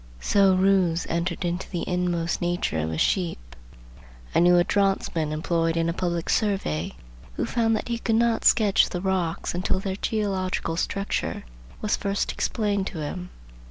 [0.19, 3.55] So Roos "entered into the inmost nature of a sheep."
[4.33, 6.93] I knew a draughtsman employed in a public survey
[7.35, 11.43] who found that he could not sketch the rocks until their geological structure
[11.81, 13.29] was first explained to him.